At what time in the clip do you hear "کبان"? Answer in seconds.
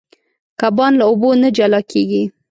0.59-0.91